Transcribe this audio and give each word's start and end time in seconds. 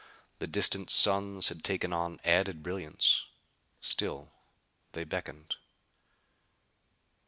The 0.39 0.47
distant 0.47 0.89
suns 0.89 1.49
had 1.49 1.63
taken 1.63 1.93
on 1.93 2.19
added 2.25 2.63
brilliance. 2.63 3.25
Still 3.81 4.31
they 4.93 5.03
beckoned. 5.03 5.57